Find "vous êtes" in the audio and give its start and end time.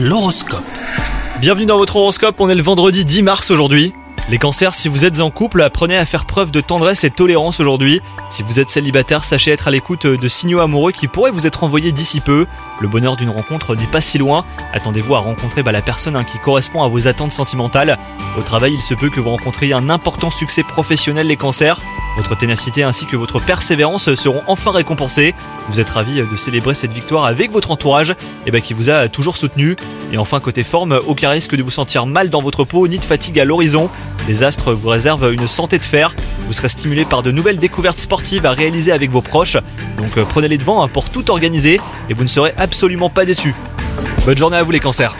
4.86-5.18, 8.44-8.70, 25.68-25.88